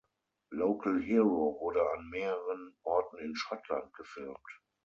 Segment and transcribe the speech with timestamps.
[0.49, 4.41] „Local Hero“ wurde an mehreren Orten in Schottland gefilmt.